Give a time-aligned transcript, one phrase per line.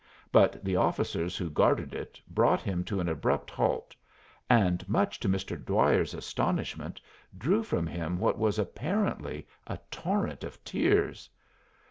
[0.31, 3.95] But the officers who guarded it brought him to an abrupt halt,
[4.49, 5.63] and, much to Mr.
[5.63, 6.99] Dwyer's astonishment,
[7.37, 11.29] drew from him what was apparently a torrent of tears.